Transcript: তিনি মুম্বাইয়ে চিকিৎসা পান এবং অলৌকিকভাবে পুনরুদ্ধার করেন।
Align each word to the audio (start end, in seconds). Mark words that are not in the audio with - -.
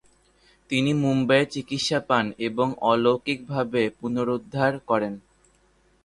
তিনি 0.69 0.91
মুম্বাইয়ে 0.95 1.51
চিকিৎসা 1.53 1.99
পান 2.09 2.25
এবং 2.47 2.67
অলৌকিকভাবে 2.83 3.81
পুনরুদ্ধার 3.99 4.71
করেন। 4.89 5.13